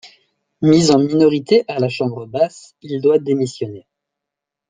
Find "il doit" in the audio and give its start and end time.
2.81-3.19